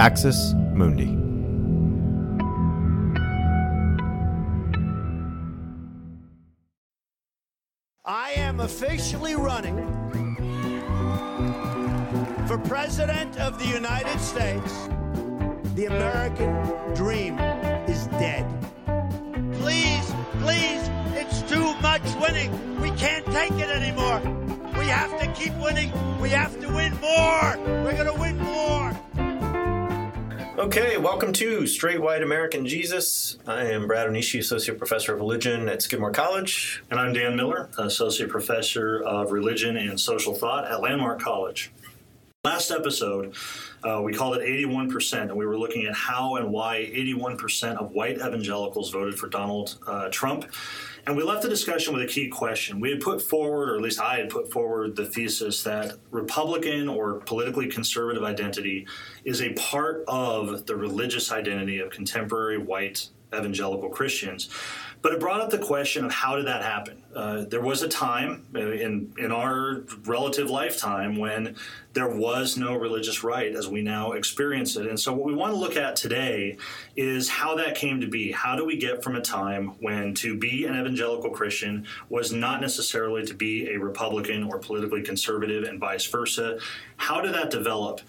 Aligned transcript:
Axis 0.00 0.54
Mundi. 0.72 1.14
I 8.06 8.30
am 8.30 8.60
officially 8.60 9.34
running 9.34 9.76
for 12.48 12.56
President 12.56 13.38
of 13.38 13.58
the 13.58 13.66
United 13.66 14.18
States. 14.20 14.88
The 15.74 15.84
American 15.84 16.54
dream 16.94 17.38
is 17.86 18.06
dead. 18.06 18.46
Please, 19.60 20.14
please, 20.40 20.82
it's 21.12 21.42
too 21.42 21.74
much 21.82 22.00
winning. 22.18 22.50
We 22.80 22.90
can't 22.92 23.26
take 23.26 23.52
it 23.52 23.68
anymore. 23.68 24.20
We 24.78 24.86
have 24.86 25.20
to 25.20 25.26
keep 25.34 25.54
winning. 25.58 25.92
We 26.22 26.30
have 26.30 26.58
to 26.62 26.68
win 26.68 26.98
more. 27.02 27.58
We're 27.84 27.92
going 27.92 28.06
to 28.06 28.18
win 28.18 28.38
more. 28.38 28.89
Okay, 30.60 30.98
welcome 30.98 31.32
to 31.32 31.66
Straight 31.66 32.02
White 32.02 32.22
American 32.22 32.66
Jesus. 32.66 33.38
I 33.46 33.70
am 33.70 33.86
Brad 33.86 34.06
Onishi, 34.06 34.40
Associate 34.40 34.76
Professor 34.76 35.14
of 35.14 35.18
Religion 35.18 35.70
at 35.70 35.80
Skidmore 35.80 36.10
College. 36.10 36.82
And 36.90 37.00
I'm 37.00 37.14
Dan 37.14 37.34
Miller, 37.34 37.70
Associate 37.78 38.28
Professor 38.28 39.02
of 39.02 39.32
Religion 39.32 39.78
and 39.78 39.98
Social 39.98 40.34
Thought 40.34 40.70
at 40.70 40.82
Landmark 40.82 41.18
College. 41.18 41.72
Last 42.44 42.70
episode, 42.70 43.36
uh, 43.82 44.02
we 44.02 44.12
called 44.12 44.36
it 44.36 44.42
81%, 44.42 45.22
and 45.22 45.36
we 45.36 45.46
were 45.46 45.58
looking 45.58 45.86
at 45.86 45.94
how 45.94 46.36
and 46.36 46.52
why 46.52 46.90
81% 46.94 47.78
of 47.78 47.92
white 47.92 48.16
evangelicals 48.16 48.90
voted 48.90 49.18
for 49.18 49.30
Donald 49.30 49.78
uh, 49.86 50.10
Trump. 50.10 50.44
And 51.06 51.16
we 51.16 51.22
left 51.22 51.42
the 51.42 51.48
discussion 51.48 51.94
with 51.94 52.02
a 52.02 52.06
key 52.06 52.28
question. 52.28 52.80
We 52.80 52.90
had 52.90 53.00
put 53.00 53.22
forward, 53.22 53.70
or 53.70 53.76
at 53.76 53.82
least 53.82 54.00
I 54.00 54.16
had 54.16 54.28
put 54.28 54.52
forward, 54.52 54.96
the 54.96 55.06
thesis 55.06 55.62
that 55.62 55.98
Republican 56.10 56.88
or 56.88 57.20
politically 57.20 57.68
conservative 57.68 58.22
identity 58.22 58.86
is 59.24 59.40
a 59.40 59.52
part 59.54 60.04
of 60.06 60.66
the 60.66 60.76
religious 60.76 61.32
identity 61.32 61.80
of 61.80 61.90
contemporary 61.90 62.58
white 62.58 63.08
evangelical 63.34 63.88
Christians. 63.88 64.50
But 65.02 65.12
it 65.12 65.20
brought 65.20 65.40
up 65.40 65.50
the 65.50 65.58
question 65.58 66.04
of 66.04 66.12
how 66.12 66.36
did 66.36 66.46
that 66.46 66.62
happen? 66.62 67.02
Uh, 67.14 67.44
there 67.46 67.60
was 67.60 67.82
a 67.82 67.88
time 67.88 68.46
uh, 68.54 68.60
in 68.60 69.12
in 69.18 69.32
our 69.32 69.84
relative 70.04 70.48
lifetime 70.48 71.18
when 71.18 71.56
there 71.92 72.08
was 72.08 72.56
no 72.56 72.74
religious 72.74 73.24
right 73.24 73.54
as 73.54 73.66
we 73.66 73.82
now 73.82 74.12
experience 74.12 74.76
it. 74.76 74.86
And 74.86 74.98
so, 74.98 75.12
what 75.12 75.26
we 75.26 75.34
want 75.34 75.52
to 75.52 75.58
look 75.58 75.76
at 75.76 75.96
today 75.96 76.56
is 76.96 77.28
how 77.28 77.56
that 77.56 77.74
came 77.74 78.00
to 78.00 78.06
be. 78.06 78.30
How 78.30 78.54
do 78.54 78.64
we 78.64 78.76
get 78.76 79.02
from 79.02 79.16
a 79.16 79.20
time 79.20 79.74
when 79.80 80.14
to 80.14 80.38
be 80.38 80.66
an 80.66 80.78
evangelical 80.78 81.30
Christian 81.30 81.86
was 82.08 82.32
not 82.32 82.60
necessarily 82.60 83.26
to 83.26 83.34
be 83.34 83.68
a 83.70 83.78
Republican 83.78 84.44
or 84.44 84.58
politically 84.58 85.02
conservative, 85.02 85.64
and 85.64 85.80
vice 85.80 86.06
versa? 86.06 86.58
How 86.96 87.20
did 87.20 87.34
that 87.34 87.50
develop? 87.50 88.02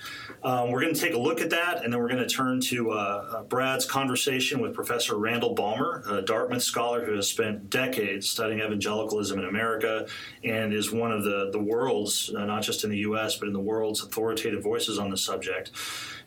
Um, 0.44 0.70
we're 0.70 0.82
going 0.82 0.94
to 0.94 1.00
take 1.00 1.14
a 1.14 1.20
look 1.20 1.42
at 1.42 1.50
that, 1.52 1.84
and 1.84 1.92
then 1.92 2.00
we're 2.00 2.10
going 2.10 2.28
to 2.28 2.30
turn 2.30 2.60
to 2.62 2.92
uh, 2.92 2.96
uh, 2.96 3.44
Brad's 3.44 3.86
conversation 3.86 4.60
with 4.60 4.74
Professor 4.74 5.18
Randall 5.18 5.56
Balmer, 5.56 6.04
a 6.10 6.22
Dartmouth 6.22 6.62
scholar 6.62 7.04
who 7.06 7.16
has 7.16 7.28
spent 7.28 7.70
decades 7.70 8.30
studying 8.30 8.62
evangelicalism 8.92 9.40
in 9.40 9.46
America 9.46 10.08
and 10.44 10.74
is 10.74 10.92
one 10.92 11.12
of 11.12 11.24
the, 11.24 11.50
the 11.52 11.60
world's, 11.60 12.34
uh, 12.36 12.46
not 12.46 12.64
just 12.64 12.84
in 12.84 12.90
the 12.90 12.98
U.S., 13.00 13.36
but 13.38 13.48
in 13.48 13.54
the 13.54 13.60
world's 13.60 14.04
authoritative 14.04 14.64
voices 14.64 15.00
on 15.00 15.10
the 15.10 15.18
subject. 15.18 15.72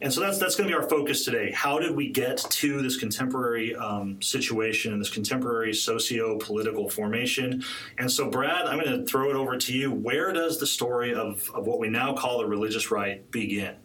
And 0.01 0.13
so 0.13 0.21
that's 0.21 0.39
that's 0.39 0.57
going 0.57 0.69
to 0.69 0.77
be 0.77 0.81
our 0.81 0.89
focus 0.89 1.25
today. 1.25 1.53
How 1.53 1.79
did 1.79 1.95
we 1.95 2.11
get 2.11 2.39
to 2.39 2.83
this 2.83 2.97
contemporary 2.97 3.75
um, 3.77 4.21
situation 4.21 4.93
and 4.93 5.01
this 5.01 5.11
contemporary 5.11 5.73
socio-political 5.73 6.91
formation? 6.91 7.65
And 7.99 8.11
so, 8.11 8.29
Brad, 8.29 8.67
I'm 8.67 8.81
going 8.81 8.99
to 8.99 9.07
throw 9.07 9.31
it 9.31 9.37
over 9.37 9.57
to 9.57 9.73
you. 9.73 9.93
Where 9.93 10.33
does 10.33 10.59
the 10.59 10.67
story 10.67 11.15
of, 11.15 11.49
of 11.55 11.67
what 11.67 11.79
we 11.79 11.89
now 11.89 12.15
call 12.15 12.39
the 12.39 12.47
religious 12.47 12.91
right 12.91 13.31
begin? 13.31 13.77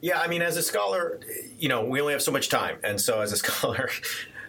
Yeah, 0.00 0.20
I 0.20 0.28
mean, 0.28 0.42
as 0.42 0.56
a 0.56 0.62
scholar, 0.62 1.18
you 1.58 1.68
know, 1.68 1.84
we 1.84 2.00
only 2.00 2.12
have 2.12 2.22
so 2.22 2.30
much 2.30 2.48
time, 2.48 2.78
and 2.84 3.00
so 3.00 3.20
as 3.20 3.32
a 3.32 3.36
scholar. 3.44 3.90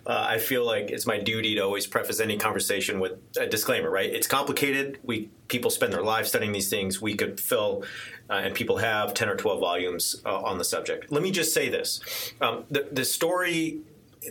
Uh, 0.05 0.25
I 0.29 0.37
feel 0.37 0.65
like 0.65 0.89
it's 0.89 1.05
my 1.05 1.19
duty 1.19 1.55
to 1.55 1.61
always 1.61 1.87
preface 1.87 2.19
any 2.19 2.37
conversation 2.37 2.99
with 2.99 3.13
a 3.37 3.47
disclaimer. 3.47 3.89
Right? 3.89 4.09
It's 4.09 4.27
complicated. 4.27 4.99
We 5.03 5.29
people 5.47 5.71
spend 5.71 5.93
their 5.93 6.03
lives 6.03 6.29
studying 6.29 6.51
these 6.51 6.69
things. 6.69 7.01
We 7.01 7.15
could 7.15 7.39
fill, 7.39 7.83
uh, 8.29 8.33
and 8.33 8.55
people 8.55 8.77
have 8.77 9.13
ten 9.13 9.29
or 9.29 9.35
twelve 9.35 9.59
volumes 9.59 10.21
uh, 10.25 10.41
on 10.41 10.57
the 10.57 10.65
subject. 10.65 11.11
Let 11.11 11.23
me 11.23 11.31
just 11.31 11.53
say 11.53 11.69
this: 11.69 11.99
um, 12.41 12.65
the 12.69 12.87
the 12.91 13.05
story, 13.05 13.81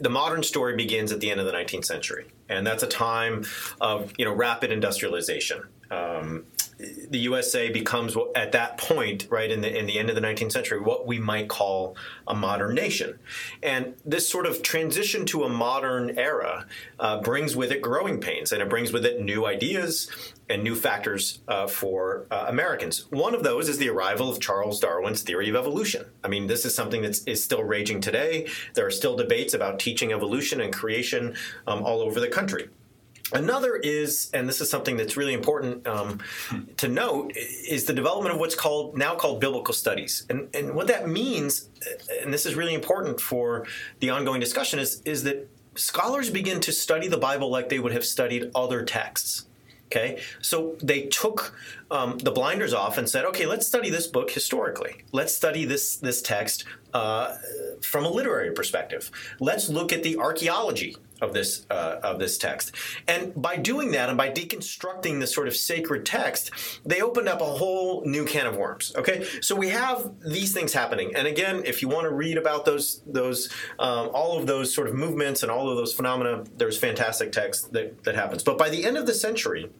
the 0.01 0.11
modern 0.11 0.43
story, 0.43 0.77
begins 0.77 1.13
at 1.13 1.21
the 1.21 1.31
end 1.31 1.41
of 1.41 1.47
the 1.47 1.53
19th 1.53 1.85
century, 1.85 2.27
and 2.49 2.67
that's 2.67 2.83
a 2.83 2.89
time 2.89 3.45
of 3.81 4.13
you 4.19 4.25
know 4.25 4.33
rapid 4.33 4.73
industrialization. 4.73 5.63
Um, 5.91 6.45
the 6.79 7.19
USA 7.19 7.71
becomes 7.71 8.17
at 8.37 8.53
that 8.53 8.79
point, 8.79 9.27
right 9.31 9.51
in 9.51 9.61
the 9.61 9.79
in 9.79 9.87
the 9.87 9.99
end 9.99 10.09
of 10.11 10.15
the 10.15 10.21
19th 10.21 10.53
century, 10.53 10.81
what 10.81 11.07
we 11.07 11.19
might 11.19 11.49
call 11.49 11.97
a 12.27 12.35
modern 12.35 12.75
nation, 12.75 13.19
and 13.63 13.95
this 14.05 14.29
sort 14.29 14.47
of 14.47 14.63
transition 14.63 15.27
to 15.27 15.45
a 15.45 15.49
modern 15.49 16.17
era 16.19 16.67
uh, 17.01 17.21
brings 17.21 17.57
with 17.57 17.73
it 17.73 17.83
growing 17.83 18.21
pains, 18.21 18.53
and 18.53 18.63
it 18.63 18.69
brings 18.69 18.93
with 18.93 19.05
it 19.05 19.21
new 19.21 19.45
ideas 19.45 20.09
and 20.49 20.63
new 20.63 20.75
factors 20.75 21.41
uh, 21.49 21.67
for 21.67 22.27
uh, 22.31 22.47
Americans. 22.49 23.07
One 23.11 23.35
of 23.35 23.43
those 23.43 23.69
is 23.69 23.79
the 23.79 23.89
arrival 23.89 24.31
of 24.31 24.41
Charles 24.41 24.81
Darwin's 24.81 25.23
theory 25.23 25.49
of 25.49 25.57
evolution. 25.57 26.07
I 26.25 26.29
mean, 26.29 26.47
this 26.47 26.65
is 26.65 26.75
something 26.75 27.03
that 27.03 27.21
is 27.29 27.43
still 27.43 27.65
raging 27.65 28.01
today. 28.01 28.49
There 28.75 28.87
are 28.87 28.91
still 28.91 29.17
debates 29.17 29.53
about 29.53 29.79
teaching 29.79 30.13
evolution 30.13 30.61
and 30.61 30.73
creation 30.73 31.35
um, 31.67 31.83
all 31.83 32.01
over 32.01 32.21
the 32.21 32.29
country. 32.29 32.69
Another 33.33 33.77
is, 33.77 34.31
and 34.33 34.49
this 34.49 34.61
is 34.61 34.71
something 34.71 34.97
that's 34.97 35.17
really 35.17 35.35
important 35.35 35.87
um, 35.87 36.21
to 36.79 36.89
note, 36.89 37.33
is 37.37 37.85
the 37.85 37.93
development 37.93 38.35
of 38.35 38.41
what's 38.41 38.55
called 38.55 38.97
now 38.97 39.15
called 39.15 39.41
biblical 39.41 39.75
studies, 39.75 40.25
and 40.31 40.49
and 40.55 40.75
what 40.75 40.87
that 40.87 41.09
means, 41.09 41.69
and 42.23 42.33
this 42.33 42.47
is 42.47 42.55
really 42.55 42.75
important 42.75 43.21
for 43.21 43.67
the 44.01 44.09
ongoing 44.11 44.41
discussion, 44.41 44.79
is 44.79 45.03
is 45.05 45.25
that 45.25 45.49
scholars 45.75 46.31
begin 46.31 46.61
to 46.61 46.73
study 46.73 47.07
the 47.07 47.19
Bible 47.19 47.51
like 47.51 47.69
they 47.69 47.79
would 47.79 47.93
have 47.93 48.05
studied 48.05 48.51
other 48.55 48.85
texts. 48.85 49.45
Okay, 49.87 50.21
so 50.43 50.77
they 50.83 51.03
took 51.07 51.55
um, 51.91 52.19
the 52.19 52.31
blinders 52.31 52.75
off 52.75 52.99
and 52.99 53.09
said, 53.09 53.25
"Okay, 53.27 53.47
let's 53.47 53.67
study 53.67 53.89
this 53.89 54.07
book 54.07 54.31
historically. 54.31 55.05
Let's 55.13 55.35
study 55.35 55.65
this 55.65 55.97
this 55.97 56.21
text 56.21 56.65
uh, 56.95 57.35
from 57.81 58.05
a 58.05 58.11
literary 58.11 58.53
perspective. 58.53 59.11
Let's 59.41 59.69
look 59.69 59.93
at 59.93 60.03
the 60.03 60.19
archaeology 60.19 60.97
of 61.21 61.33
this 61.33 61.67
uh, 61.71 62.01
of 62.03 62.19
this 62.19 62.39
text. 62.39 62.73
And 63.07 63.35
by 63.41 63.57
doing 63.57 63.91
that, 63.93 64.09
and 64.09 64.17
by 64.17 64.31
deconstructing 64.31 65.21
this 65.21 65.35
sort 65.35 65.49
of 65.49 65.57
sacred 65.57 66.07
text, 66.07 66.51
they 66.85 67.01
opened 67.01 67.29
up 67.29 67.41
a 67.41 67.45
whole 67.45 68.05
new 68.05 68.25
can 68.25 68.47
of 68.47 68.57
worms. 68.57 68.93
Okay, 68.97 69.27
so 69.41 69.57
we 69.57 69.69
have 69.71 70.13
these 70.25 70.53
things 70.53 70.73
happening. 70.73 71.15
And 71.15 71.27
again, 71.27 71.63
if 71.65 71.83
you 71.83 71.89
want 71.89 72.05
to 72.05 72.15
read 72.15 72.39
about 72.39 72.65
those 72.65 73.03
those 73.07 73.51
um, 73.79 74.11
all 74.13 74.39
of 74.39 74.47
those 74.47 74.73
sort 74.75 74.89
of 74.89 74.95
movements 74.95 75.43
and 75.43 75.51
all 75.51 75.69
of 75.69 75.77
those 75.77 75.93
phenomena, 75.93 76.45
there's 76.57 76.79
fantastic 76.79 77.33
text 77.33 77.73
that 77.73 78.05
that 78.05 78.15
happens. 78.15 78.43
But 78.43 78.59
by 78.59 78.69
the 78.69 78.85
end 78.85 78.97
of 78.97 79.07
the 79.07 79.15
century 79.15 79.71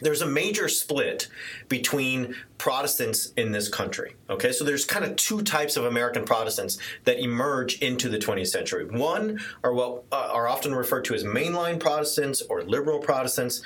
there's 0.00 0.22
a 0.22 0.26
major 0.26 0.68
split 0.68 1.28
between 1.68 2.34
Protestants 2.58 3.32
in 3.36 3.52
this 3.52 3.68
country. 3.68 4.14
Okay, 4.30 4.52
so 4.52 4.64
there's 4.64 4.84
kind 4.84 5.04
of 5.04 5.16
two 5.16 5.42
types 5.42 5.76
of 5.76 5.84
American 5.84 6.24
Protestants 6.24 6.78
that 7.04 7.18
emerge 7.22 7.80
into 7.80 8.08
the 8.08 8.18
20th 8.18 8.48
century. 8.48 8.86
One 8.86 9.40
are 9.62 9.72
what 9.72 10.04
uh, 10.12 10.28
are 10.32 10.48
often 10.48 10.74
referred 10.74 11.04
to 11.06 11.14
as 11.14 11.24
mainline 11.24 11.78
Protestants 11.78 12.42
or 12.42 12.62
liberal 12.62 12.98
Protestants. 12.98 13.62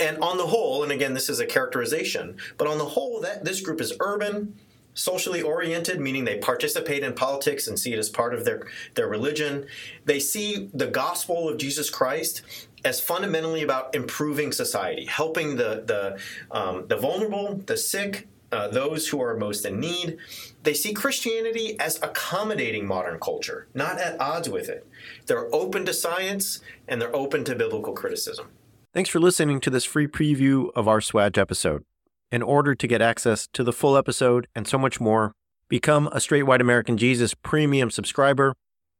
And 0.00 0.18
on 0.18 0.36
the 0.38 0.46
whole, 0.46 0.82
and 0.82 0.92
again, 0.92 1.14
this 1.14 1.28
is 1.28 1.40
a 1.40 1.46
characterization, 1.46 2.36
but 2.58 2.66
on 2.66 2.78
the 2.78 2.84
whole, 2.84 3.20
that 3.20 3.44
this 3.44 3.60
group 3.60 3.80
is 3.80 3.94
urban, 4.00 4.54
socially 4.94 5.42
oriented, 5.42 6.00
meaning 6.00 6.24
they 6.24 6.38
participate 6.38 7.02
in 7.02 7.12
politics 7.12 7.66
and 7.66 7.78
see 7.78 7.92
it 7.92 7.98
as 7.98 8.08
part 8.08 8.34
of 8.34 8.44
their, 8.44 8.66
their 8.94 9.08
religion. 9.08 9.66
They 10.04 10.20
see 10.20 10.70
the 10.72 10.86
gospel 10.86 11.48
of 11.48 11.58
Jesus 11.58 11.90
Christ 11.90 12.42
as 12.84 13.00
fundamentally 13.00 13.62
about 13.62 13.94
improving 13.94 14.52
society, 14.52 15.06
helping 15.06 15.56
the 15.56 15.84
the 15.86 16.18
um, 16.50 16.86
the 16.88 16.96
vulnerable, 16.96 17.60
the 17.66 17.76
sick, 17.76 18.28
uh, 18.52 18.68
those 18.68 19.08
who 19.08 19.20
are 19.20 19.36
most 19.36 19.64
in 19.64 19.80
need. 19.80 20.16
They 20.62 20.74
see 20.74 20.92
Christianity 20.92 21.78
as 21.80 22.00
accommodating 22.02 22.86
modern 22.86 23.18
culture, 23.18 23.66
not 23.74 23.98
at 23.98 24.20
odds 24.20 24.48
with 24.48 24.68
it. 24.68 24.86
They're 25.26 25.52
open 25.54 25.84
to 25.86 25.92
science 25.92 26.60
and 26.86 27.00
they're 27.00 27.14
open 27.14 27.44
to 27.44 27.54
biblical 27.54 27.92
criticism. 27.92 28.48
Thanks 28.92 29.10
for 29.10 29.18
listening 29.18 29.60
to 29.60 29.70
this 29.70 29.84
free 29.84 30.06
preview 30.06 30.70
of 30.76 30.86
our 30.86 31.00
Swag 31.00 31.36
episode. 31.36 31.82
In 32.30 32.42
order 32.42 32.74
to 32.74 32.86
get 32.86 33.02
access 33.02 33.48
to 33.52 33.64
the 33.64 33.72
full 33.72 33.96
episode 33.96 34.46
and 34.54 34.66
so 34.66 34.78
much 34.78 35.00
more, 35.00 35.32
become 35.68 36.08
a 36.12 36.20
Straight 36.20 36.44
White 36.44 36.60
American 36.60 36.96
Jesus 36.96 37.34
premium 37.34 37.90
subscriber 37.90 38.54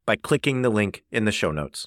by 0.04 0.16
clicking 0.16 0.62
the 0.62 0.70
link 0.70 1.04
in 1.10 1.24
the 1.24 1.32
show 1.32 1.50
notes. 1.50 1.86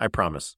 I 0.00 0.08
promise. 0.08 0.56